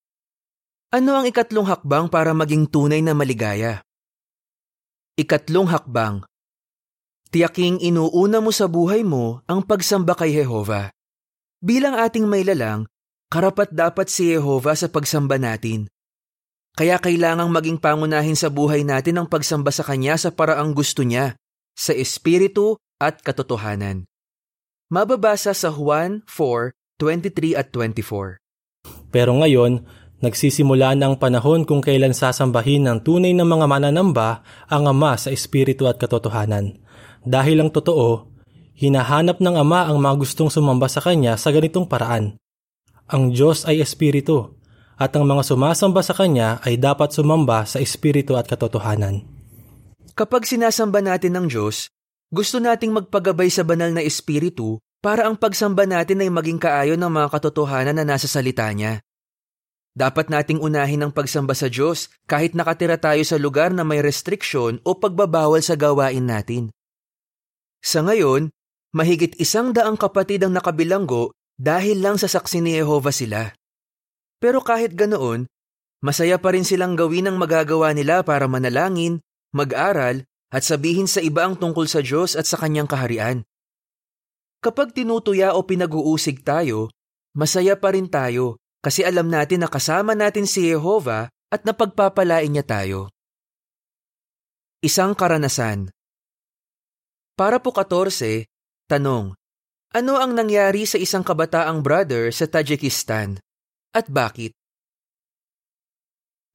Ano 0.91 1.11
ang 1.15 1.27
ikatlong 1.31 1.71
hakbang 1.71 2.11
para 2.11 2.35
maging 2.35 2.67
tunay 2.67 2.99
na 2.99 3.15
maligaya? 3.15 3.79
Ikatlong 5.15 5.71
hakbang, 5.71 6.27
Tiyaking 7.29 7.85
inuuna 7.85 8.41
mo 8.41 8.49
sa 8.49 8.65
buhay 8.65 9.05
mo 9.05 9.45
ang 9.45 9.61
pagsamba 9.61 10.17
kay 10.17 10.33
Jehova. 10.33 10.89
Bilang 11.59 11.99
ating 11.99 12.23
may 12.23 12.47
lalang, 12.47 12.87
karapat 13.35 13.75
dapat 13.75 14.07
si 14.07 14.31
Jehova 14.31 14.79
sa 14.79 14.87
pagsamba 14.87 15.43
natin. 15.43 15.91
Kaya 16.79 17.03
kailangang 17.03 17.51
maging 17.51 17.83
pangunahin 17.83 18.39
sa 18.39 18.47
buhay 18.47 18.87
natin 18.87 19.19
ang 19.19 19.27
pagsamba 19.27 19.75
sa 19.75 19.83
Kanya 19.83 20.15
sa 20.15 20.31
paraang 20.31 20.71
gusto 20.71 21.03
niya, 21.03 21.35
sa 21.75 21.91
Espiritu 21.91 22.79
at 23.03 23.19
katotohanan. 23.27 24.07
Mababasa 24.87 25.51
sa 25.51 25.75
Juan 25.75 26.23
4:23 26.31 27.59
at 27.59 27.75
24. 27.75 28.39
Pero 29.11 29.35
ngayon, 29.35 29.83
nagsisimula 30.23 30.95
na 30.95 31.11
ang 31.11 31.19
panahon 31.19 31.67
kung 31.67 31.83
kailan 31.83 32.15
sasambahin 32.15 32.87
ng 32.87 32.99
tunay 33.03 33.35
na 33.35 33.43
mga 33.43 33.67
mananamba 33.67 34.47
ang 34.71 34.87
Ama 34.87 35.19
sa 35.19 35.35
Espiritu 35.35 35.91
at 35.91 35.99
katotohanan 35.99 36.79
dahil 37.27 37.61
ang 37.61 37.71
totoo, 37.75 38.28
hinahanap 38.79 39.43
ng 39.43 39.59
Ama 39.59 39.91
ang 39.91 39.99
mga 39.99 40.15
gustong 40.23 40.49
sumamba 40.55 40.87
sa 40.87 41.03
Kanya 41.03 41.35
sa 41.35 41.51
ganitong 41.51 41.91
paraan. 41.91 42.39
Ang 43.11 43.35
Diyos 43.35 43.67
ay 43.67 43.83
Espiritu, 43.83 44.55
at 44.95 45.11
ang 45.19 45.27
mga 45.27 45.43
sumasamba 45.43 46.07
sa 46.07 46.15
Kanya 46.15 46.63
ay 46.63 46.79
dapat 46.79 47.11
sumamba 47.11 47.67
sa 47.67 47.83
Espiritu 47.83 48.39
at 48.39 48.47
katotohanan. 48.47 49.27
Kapag 50.15 50.47
sinasamba 50.47 51.03
natin 51.03 51.35
ng 51.35 51.47
Diyos, 51.51 51.91
gusto 52.31 52.63
nating 52.63 52.95
magpagabay 52.95 53.51
sa 53.51 53.67
banal 53.67 53.91
na 53.91 54.03
Espiritu 54.03 54.79
para 54.99 55.27
ang 55.27 55.39
pagsamba 55.39 55.87
natin 55.87 56.23
ay 56.23 56.31
maging 56.31 56.59
kaayon 56.59 56.99
ng 56.99 57.11
mga 57.11 57.29
katotohanan 57.35 57.99
na 57.99 58.05
nasa 58.07 58.27
salita 58.27 58.67
niya. 58.75 59.03
Dapat 59.99 60.31
nating 60.31 60.63
unahin 60.63 61.03
ang 61.03 61.11
pagsamba 61.15 61.55
sa 61.59 61.67
Diyos 61.67 62.11
kahit 62.31 62.55
nakatira 62.55 62.99
tayo 62.99 63.23
sa 63.27 63.35
lugar 63.35 63.75
na 63.75 63.83
may 63.83 63.99
restriksyon 63.99 64.79
o 64.87 64.95
pagbabawal 64.95 65.59
sa 65.63 65.75
gawain 65.75 66.23
natin. 66.23 66.71
Sa 67.83 68.03
ngayon, 68.03 68.51
mahigit 68.95 69.37
isang 69.37 69.75
daang 69.77 69.97
kapatid 69.99 70.45
ang 70.45 70.57
nakabilanggo 70.57 71.37
dahil 71.59 71.99
lang 71.99 72.17
sa 72.17 72.31
saksi 72.31 72.63
ni 72.63 72.79
Jehova 72.79 73.11
sila. 73.11 73.53
Pero 74.39 74.63
kahit 74.63 74.95
ganoon, 74.95 75.51
masaya 76.01 76.39
pa 76.39 76.55
rin 76.55 76.63
silang 76.63 76.95
gawin 76.95 77.27
ang 77.27 77.37
magagawa 77.37 77.91
nila 77.91 78.23
para 78.23 78.47
manalangin, 78.47 79.19
mag-aral, 79.51 80.23
at 80.49 80.63
sabihin 80.65 81.11
sa 81.11 81.21
iba 81.21 81.45
ang 81.45 81.59
tungkol 81.59 81.85
sa 81.91 82.01
Diyos 82.01 82.39
at 82.39 82.49
sa 82.49 82.57
kanyang 82.57 82.89
kaharian. 82.89 83.45
Kapag 84.65 84.97
tinutuya 84.97 85.53
o 85.55 85.67
pinag-uusig 85.67 86.41
tayo, 86.43 86.89
masaya 87.37 87.77
pa 87.77 87.93
rin 87.93 88.09
tayo 88.09 88.59
kasi 88.81 89.03
alam 89.03 89.29
natin 89.29 89.67
na 89.67 89.69
kasama 89.69 90.15
natin 90.15 90.47
si 90.47 90.67
Jehova 90.71 91.31
at 91.51 91.61
napagpapalain 91.67 92.49
niya 92.49 92.65
tayo. 92.65 93.11
Isang 94.79 95.19
karanasan 95.19 95.91
para 97.39 97.63
po 97.63 97.71
14, 97.71 98.51
tanong, 98.89 99.37
ano 99.93 100.13
ang 100.17 100.33
nangyari 100.33 100.89
sa 100.89 100.97
isang 100.97 101.25
kabataang 101.25 101.85
brother 101.85 102.33
sa 102.33 102.49
Tajikistan 102.49 103.41
at 103.93 104.09
bakit? 104.09 104.53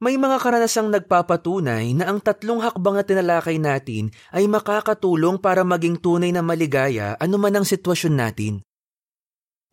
May 0.03 0.19
mga 0.19 0.37
karanasang 0.43 0.91
nagpapatunay 0.91 1.95
na 1.95 2.11
ang 2.11 2.19
tatlong 2.19 2.59
hakbang 2.59 2.99
na 2.99 3.03
tinalakay 3.07 3.55
natin 3.55 4.11
ay 4.35 4.51
makakatulong 4.51 5.39
para 5.39 5.63
maging 5.63 5.95
tunay 5.95 6.35
na 6.35 6.43
maligaya 6.43 7.15
anuman 7.23 7.57
ang 7.57 7.65
sitwasyon 7.65 8.15
natin. 8.19 8.53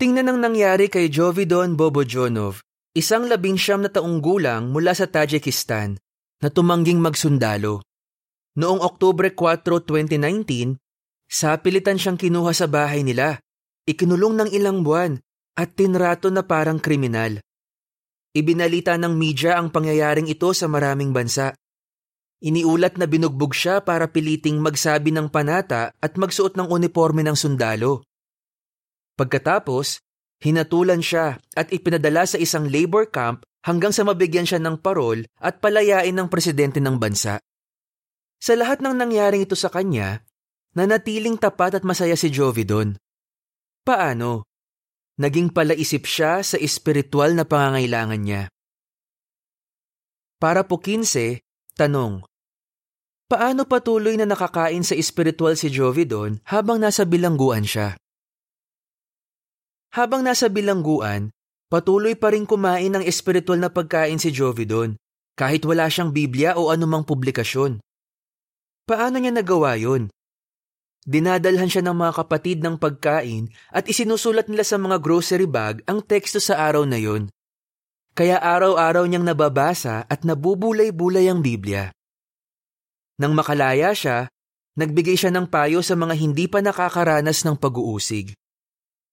Tingnan 0.00 0.32
ang 0.32 0.38
nangyari 0.40 0.88
kay 0.88 1.12
Jovidon 1.12 1.76
Bobojonov, 1.76 2.64
isang 2.96 3.28
labing 3.28 3.60
siyam 3.60 3.84
na 3.84 3.92
taong 3.92 4.24
gulang 4.24 4.72
mula 4.72 4.96
sa 4.96 5.04
Tajikistan 5.04 6.00
na 6.40 6.48
tumangging 6.48 6.96
magsundalo. 6.96 7.84
Noong 8.56 8.80
Oktubre 8.80 9.28
4, 9.36 9.60
2019, 9.84 10.79
sa 11.30 11.54
pilitan 11.62 11.94
siyang 11.94 12.18
kinuha 12.18 12.50
sa 12.50 12.66
bahay 12.66 13.06
nila, 13.06 13.38
ikinulong 13.87 14.34
ng 14.34 14.50
ilang 14.50 14.82
buwan 14.82 15.22
at 15.54 15.78
tinrato 15.78 16.26
na 16.34 16.42
parang 16.42 16.82
kriminal. 16.82 17.38
Ibinalita 18.34 18.99
ng 18.99 19.14
media 19.14 19.54
ang 19.54 19.70
pangyayaring 19.70 20.26
ito 20.26 20.50
sa 20.50 20.66
maraming 20.66 21.14
bansa. 21.14 21.54
Iniulat 22.42 22.99
na 22.99 23.06
binugbog 23.06 23.54
siya 23.54 23.82
para 23.82 24.10
piliting 24.10 24.58
magsabi 24.58 25.14
ng 25.14 25.30
panata 25.30 25.94
at 26.02 26.18
magsuot 26.18 26.58
ng 26.58 26.66
uniforme 26.66 27.22
ng 27.22 27.37
sundalo. 27.38 28.02
Pagkatapos, 29.14 30.00
hinatulan 30.40 31.04
siya 31.04 31.37
at 31.52 31.68
ipinadala 31.70 32.25
sa 32.25 32.40
isang 32.40 32.66
labor 32.70 33.06
camp 33.12 33.44
hanggang 33.66 33.92
sa 33.92 34.06
mabigyan 34.08 34.49
siya 34.49 34.56
ng 34.62 34.80
parol 34.80 35.26
at 35.37 35.60
palayain 35.60 36.16
ng 36.16 36.32
presidente 36.32 36.80
ng 36.80 36.96
bansa. 36.96 37.37
Sa 38.40 38.56
lahat 38.56 38.80
ng 38.80 38.96
nangyaring 38.96 39.44
ito 39.44 39.52
sa 39.52 39.68
kanya, 39.68 40.25
Nanatiling 40.70 41.34
tapat 41.34 41.82
at 41.82 41.84
masaya 41.84 42.14
si 42.14 42.30
Jovi 42.30 42.62
doon. 42.62 42.94
Paano? 43.82 44.46
Naging 45.18 45.50
palaisip 45.50 46.06
siya 46.06 46.46
sa 46.46 46.56
espiritual 46.62 47.34
na 47.34 47.42
pangangailangan 47.42 48.20
niya. 48.22 48.42
Para 50.38 50.62
po 50.62 50.78
15, 50.78 51.42
tanong. 51.74 52.22
Paano 53.26 53.66
patuloy 53.66 54.14
na 54.14 54.30
nakakain 54.30 54.86
sa 54.86 54.94
espiritual 54.94 55.58
si 55.58 55.74
Jovi 55.74 56.06
doon 56.06 56.38
habang 56.46 56.78
nasa 56.78 57.02
bilangguan 57.02 57.66
siya? 57.66 57.98
Habang 59.90 60.22
nasa 60.22 60.46
bilangguan, 60.46 61.34
patuloy 61.66 62.14
pa 62.14 62.30
rin 62.30 62.46
kumain 62.46 62.94
ng 62.94 63.02
espiritual 63.02 63.58
na 63.58 63.74
pagkain 63.74 64.22
si 64.22 64.30
Jovi 64.30 64.70
doon, 64.70 64.94
kahit 65.34 65.66
wala 65.66 65.90
siyang 65.90 66.14
Biblia 66.14 66.54
o 66.54 66.70
anumang 66.70 67.02
publikasyon. 67.02 67.82
Paano 68.86 69.18
niya 69.18 69.34
nagawa 69.34 69.74
yon? 69.74 70.10
Dinadalhan 71.09 71.69
siya 71.71 71.85
ng 71.87 71.97
mga 71.97 72.12
kapatid 72.25 72.59
ng 72.61 72.76
pagkain 72.76 73.49
at 73.73 73.88
isinusulat 73.88 74.49
nila 74.49 74.64
sa 74.64 74.76
mga 74.76 75.00
grocery 75.00 75.49
bag 75.49 75.80
ang 75.88 76.04
teksto 76.04 76.40
sa 76.42 76.61
araw 76.69 76.85
na 76.85 77.00
yon. 77.00 77.33
Kaya 78.12 78.42
araw-araw 78.42 79.07
niyang 79.07 79.25
nababasa 79.25 80.04
at 80.04 80.26
nabubulay-bulay 80.26 81.30
ang 81.30 81.40
Biblia. 81.40 81.88
Nang 83.21 83.33
makalaya 83.37 83.95
siya, 83.95 84.28
nagbigay 84.76 85.14
siya 85.16 85.30
ng 85.33 85.47
payo 85.49 85.80
sa 85.80 85.95
mga 85.95 86.14
hindi 86.16 86.49
pa 86.49 86.61
nakakaranas 86.64 87.45
ng 87.47 87.57
pag-uusig. 87.57 88.33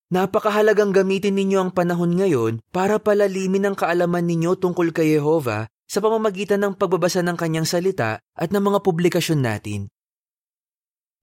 Napakahalagang 0.07 0.95
gamitin 0.95 1.35
ninyo 1.35 1.67
ang 1.67 1.71
panahon 1.75 2.15
ngayon 2.15 2.63
para 2.71 2.95
palalimin 2.95 3.67
ang 3.67 3.75
kaalaman 3.75 4.23
ninyo 4.23 4.55
tungkol 4.55 4.95
kay 4.95 5.19
Jehova 5.19 5.67
sa 5.83 5.99
pamamagitan 5.99 6.63
ng 6.63 6.73
pagbabasa 6.79 7.19
ng 7.23 7.35
kanyang 7.35 7.67
salita 7.67 8.23
at 8.35 8.49
ng 8.55 8.63
mga 8.63 8.79
publikasyon 8.87 9.43
natin. 9.43 9.91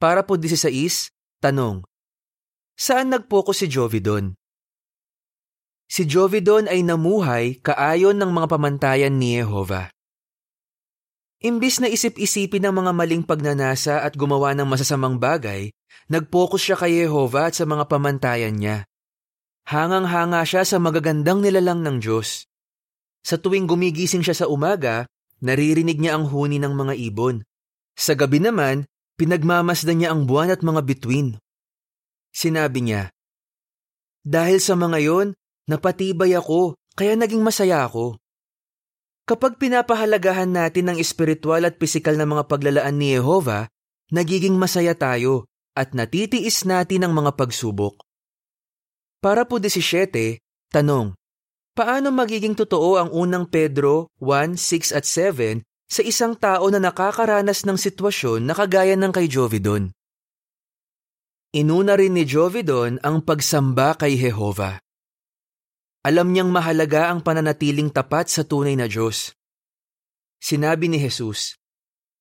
Para 0.05 0.21
po 0.21 0.37
16, 0.37 0.69
tanong. 1.41 1.81
Saan 2.77 3.09
nagpokus 3.09 3.65
si 3.65 3.73
Jovidon? 3.73 4.37
Si 5.89 6.05
Jovidon 6.05 6.69
ay 6.69 6.85
namuhay 6.85 7.65
kaayon 7.65 8.21
ng 8.21 8.29
mga 8.29 8.53
pamantayan 8.53 9.17
ni 9.17 9.41
Jehova. 9.41 9.89
Imbis 11.41 11.81
na 11.81 11.89
isip-isipin 11.89 12.69
ng 12.69 12.85
mga 12.85 12.93
maling 12.93 13.25
pagnanasa 13.25 14.05
at 14.05 14.13
gumawa 14.13 14.53
ng 14.53 14.69
masasamang 14.69 15.17
bagay, 15.17 15.73
nag-focus 16.13 16.61
siya 16.61 16.77
kay 16.77 17.09
Jehova 17.09 17.49
at 17.49 17.57
sa 17.57 17.65
mga 17.65 17.89
pamantayan 17.89 18.61
niya. 18.61 18.85
Hangang-hanga 19.73 20.45
siya 20.45 20.69
sa 20.69 20.77
magagandang 20.77 21.41
nilalang 21.41 21.81
ng 21.81 22.05
Diyos. 22.05 22.45
Sa 23.25 23.41
tuwing 23.41 23.65
gumigising 23.65 24.21
siya 24.21 24.37
sa 24.37 24.53
umaga, 24.53 25.09
naririnig 25.41 25.97
niya 25.97 26.21
ang 26.21 26.29
huni 26.29 26.61
ng 26.61 26.77
mga 26.77 26.93
ibon. 27.09 27.41
Sa 27.97 28.13
gabi 28.13 28.45
naman, 28.45 28.85
pinagmamasdan 29.15 30.03
niya 30.03 30.09
ang 30.15 30.27
buwan 30.27 30.51
at 30.51 30.61
mga 30.63 30.81
bituin. 30.83 31.39
Sinabi 32.35 32.83
niya, 32.83 33.15
Dahil 34.27 34.59
sa 34.59 34.75
mga 34.75 34.99
yon, 35.03 35.29
napatibay 35.71 36.35
ako, 36.35 36.75
kaya 36.99 37.15
naging 37.15 37.43
masaya 37.43 37.87
ako. 37.87 38.19
Kapag 39.25 39.57
pinapahalagahan 39.57 40.53
natin 40.53 40.93
ang 40.93 40.99
espiritual 41.01 41.65
at 41.65 41.81
pisikal 41.81 42.13
na 42.13 42.29
mga 42.29 42.45
paglalaan 42.45 43.01
ni 43.01 43.17
Jehova, 43.17 43.73
nagiging 44.13 44.53
masaya 44.59 44.93
tayo 44.93 45.49
at 45.73 45.97
natitiis 45.97 46.69
natin 46.69 47.09
ang 47.09 47.13
mga 47.17 47.33
pagsubok. 47.35 48.05
Para 49.25 49.49
po 49.49 49.57
17, 49.57 50.37
tanong, 50.69 51.17
paano 51.73 52.13
magiging 52.13 52.53
totoo 52.53 53.01
ang 53.01 53.11
unang 53.17 53.49
Pedro 53.49 54.13
1, 54.21 54.61
6 54.61 54.93
at 54.93 55.09
7 55.09 55.65
sa 55.95 56.03
isang 56.03 56.35
tao 56.35 56.67
na 56.75 56.83
nakakaranas 56.83 57.63
ng 57.63 57.79
sitwasyon 57.79 58.43
na 58.43 58.59
kagaya 58.59 58.99
ng 58.99 59.15
kay 59.15 59.31
Jovidon? 59.31 59.95
Inuna 61.55 61.95
rin 61.95 62.19
ni 62.19 62.27
Jovidon 62.27 62.99
ang 63.07 63.23
pagsamba 63.23 63.95
kay 63.95 64.19
Jehova. 64.19 64.83
Alam 66.03 66.35
niyang 66.35 66.51
mahalaga 66.51 67.15
ang 67.15 67.23
pananatiling 67.23 67.95
tapat 67.95 68.27
sa 68.27 68.43
tunay 68.43 68.75
na 68.75 68.91
Diyos. 68.91 69.31
Sinabi 70.43 70.91
ni 70.91 70.99
Jesus, 70.99 71.55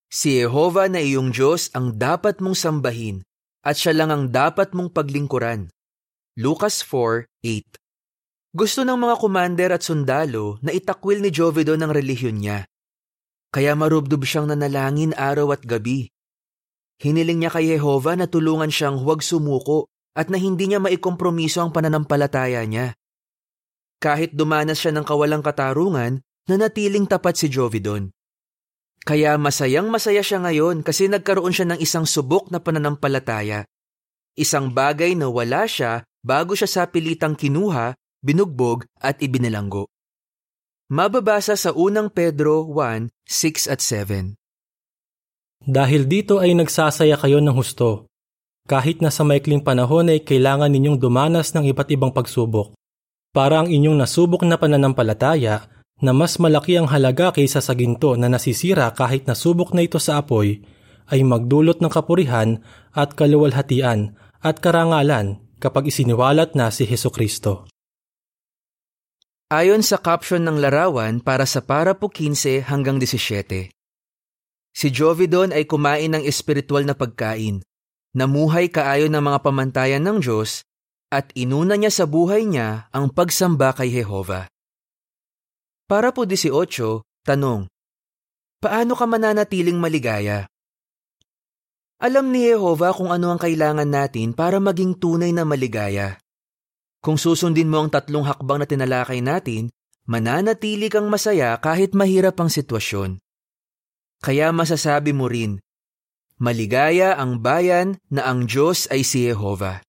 Si 0.05 0.37
Jehova 0.37 0.85
na 0.85 1.01
iyong 1.01 1.33
Diyos 1.33 1.73
ang 1.73 1.97
dapat 1.97 2.37
mong 2.45 2.53
sambahin 2.53 3.25
at 3.65 3.73
siya 3.73 3.97
lang 3.97 4.13
ang 4.13 4.29
dapat 4.29 4.77
mong 4.77 4.93
paglingkuran. 4.93 5.73
Lucas 6.37 6.85
4:8. 6.85 7.65
Gusto 8.53 8.85
ng 8.85 9.01
mga 9.01 9.15
kumander 9.17 9.73
at 9.73 9.81
sundalo 9.81 10.61
na 10.61 10.69
itakwil 10.69 11.25
ni 11.25 11.33
Jovedon 11.33 11.81
ang 11.81 11.89
relihiyon 11.89 12.37
niya. 12.37 12.69
Kaya 13.53 13.77
marubdob 13.77 14.25
siyang 14.25 14.49
nanalangin 14.49 15.13
araw 15.13 15.53
at 15.53 15.61
gabi. 15.61 16.09
Hiniling 16.97 17.45
niya 17.45 17.53
kay 17.53 17.77
Jehova 17.77 18.17
na 18.17 18.25
tulungan 18.25 18.73
siyang 18.73 18.97
huwag 18.97 19.21
sumuko 19.21 19.93
at 20.17 20.33
na 20.33 20.41
hindi 20.41 20.65
niya 20.65 20.81
maikompromiso 20.81 21.61
ang 21.61 21.69
pananampalataya 21.69 22.65
niya. 22.65 22.97
Kahit 24.01 24.33
dumanas 24.33 24.81
siya 24.81 24.97
ng 24.97 25.05
kawalang 25.05 25.45
katarungan, 25.45 26.25
nanatiling 26.49 27.05
tapat 27.05 27.37
si 27.37 27.47
Jovidon. 27.53 28.09
Kaya 29.05 29.37
masayang 29.37 29.85
masaya 29.85 30.25
siya 30.25 30.41
ngayon 30.41 30.81
kasi 30.81 31.05
nagkaroon 31.05 31.53
siya 31.53 31.75
ng 31.75 31.79
isang 31.79 32.09
subok 32.09 32.49
na 32.49 32.57
pananampalataya. 32.57 33.69
Isang 34.33 34.73
bagay 34.73 35.13
na 35.13 35.29
wala 35.29 35.69
siya 35.69 36.01
bago 36.25 36.57
siya 36.57 36.65
sa 36.65 36.81
pilitang 36.89 37.37
kinuha, 37.37 37.93
binugbog 38.25 38.89
at 38.97 39.21
ibinalanggo. 39.21 39.92
Mababasa 40.91 41.55
sa 41.55 41.71
unang 41.71 42.11
Pedro 42.11 42.67
1, 42.67 43.07
6 43.23 43.71
at 43.71 43.79
7. 43.79 44.35
Dahil 45.63 46.11
dito 46.11 46.43
ay 46.43 46.51
nagsasaya 46.59 47.15
kayo 47.15 47.39
ng 47.39 47.55
husto. 47.55 48.11
Kahit 48.67 48.99
na 48.99 49.07
sa 49.07 49.23
maikling 49.23 49.63
panahon 49.63 50.11
ay 50.11 50.27
kailangan 50.27 50.67
ninyong 50.67 50.99
dumanas 50.99 51.55
ng 51.55 51.71
iba't 51.71 51.87
ibang 51.87 52.11
pagsubok 52.11 52.75
para 53.31 53.63
ang 53.63 53.71
inyong 53.71 53.95
nasubok 53.95 54.43
na 54.43 54.59
pananampalataya 54.59 55.71
na 56.03 56.11
mas 56.11 56.35
malaki 56.35 56.75
ang 56.75 56.91
halaga 56.91 57.31
kaysa 57.31 57.63
sa 57.63 57.71
ginto 57.79 58.19
na 58.19 58.27
nasisira 58.27 58.91
kahit 58.91 59.23
nasubok 59.23 59.71
na 59.71 59.87
ito 59.87 60.03
sa 60.03 60.19
apoy, 60.19 60.67
ay 61.07 61.23
magdulot 61.23 61.79
ng 61.79 61.91
kapurihan 61.91 62.59
at 62.91 63.15
kaluwalhatian 63.15 64.19
at 64.43 64.59
karangalan 64.59 65.39
kapag 65.63 65.87
isiniwalat 65.87 66.59
na 66.59 66.67
si 66.75 66.83
Heso 66.83 67.07
Kristo. 67.07 67.71
Ayon 69.51 69.83
sa 69.83 69.99
caption 69.99 70.39
ng 70.47 70.63
larawan 70.63 71.19
para 71.19 71.43
sa 71.43 71.59
para 71.59 71.91
po 71.91 72.07
15 72.07 72.63
hanggang 72.63 73.01
17. 73.01 73.73
Si 74.73 74.87
Jovidon 74.89 75.51
ay 75.51 75.67
kumain 75.67 76.09
ng 76.15 76.23
espiritual 76.23 76.87
na 76.87 76.95
pagkain, 76.95 77.61
namuhay 78.15 78.71
kaayon 78.71 79.11
ng 79.11 79.23
mga 79.23 79.39
pamantayan 79.43 80.03
ng 80.07 80.23
Diyos 80.23 80.63
at 81.13 81.29
inuna 81.37 81.77
niya 81.77 81.93
sa 81.93 82.05
buhay 82.09 82.47
niya 82.47 82.89
ang 82.89 83.11
pagsamba 83.11 83.75
kay 83.77 83.91
Jehova. 83.91 84.49
Para 85.85 86.15
po 86.15 86.25
18, 86.25 86.49
tanong, 87.27 87.67
paano 88.63 88.97
ka 88.97 89.05
mananatiling 89.05 89.77
maligaya? 89.77 90.47
Alam 92.01 92.33
ni 92.33 92.49
Jehova 92.49 92.95
kung 92.95 93.13
ano 93.13 93.29
ang 93.29 93.37
kailangan 93.37 93.85
natin 93.85 94.33
para 94.33 94.57
maging 94.57 94.97
tunay 94.97 95.29
na 95.29 95.45
maligaya. 95.45 96.22
Kung 97.03 97.19
susundin 97.19 97.67
mo 97.67 97.83
ang 97.83 97.91
tatlong 97.91 98.23
hakbang 98.23 98.63
na 98.63 98.67
tinalakay 98.67 99.19
natin, 99.19 99.67
mananatili 100.07 100.87
kang 100.87 101.11
masaya 101.11 101.59
kahit 101.59 101.91
mahirap 101.91 102.39
ang 102.39 102.47
sitwasyon. 102.47 103.19
Kaya 104.23 104.55
masasabi 104.55 105.11
mo 105.11 105.27
rin, 105.27 105.59
maligaya 106.39 107.19
ang 107.19 107.43
bayan 107.43 107.99
na 108.07 108.23
ang 108.23 108.47
Diyos 108.47 108.87
ay 108.87 109.03
si 109.03 109.27
Jehova. 109.27 109.83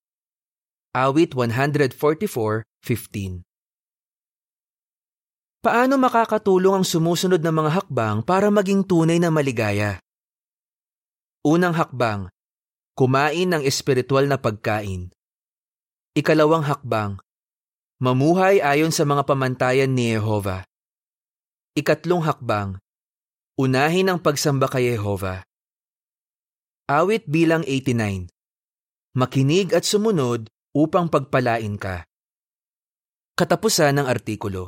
Awit 0.91 1.39
144.15 1.39 3.47
Paano 5.63 5.95
makakatulong 5.97 6.83
ang 6.83 6.85
sumusunod 6.85 7.39
na 7.39 7.55
mga 7.55 7.71
hakbang 7.79 8.27
para 8.27 8.51
maging 8.51 8.83
tunay 8.83 9.23
na 9.23 9.31
maligaya? 9.31 10.03
Unang 11.47 11.79
hakbang, 11.79 12.27
kumain 12.91 13.55
ng 13.55 13.63
espiritual 13.63 14.27
na 14.27 14.35
pagkain. 14.35 15.15
Ikalawang 16.15 16.63
hakbang, 16.63 17.19
mamuhay 17.99 18.63
ayon 18.63 18.87
sa 18.87 19.03
mga 19.03 19.27
pamantayan 19.27 19.91
ni 19.91 20.15
Jehova. 20.15 20.63
Ikatlong 21.75 22.23
hakbang, 22.23 22.79
unahin 23.59 24.07
ang 24.07 24.23
pagsamba 24.23 24.71
kay 24.71 24.95
Jehova. 24.95 25.43
Awit 26.87 27.27
bilang 27.27 27.67
89. 27.67 28.31
Makinig 29.11 29.75
at 29.75 29.83
sumunod 29.83 30.47
upang 30.71 31.11
pagpalain 31.11 31.75
ka. 31.75 32.07
Katapusan 33.35 33.99
ng 33.99 34.07
artikulo. 34.07 34.63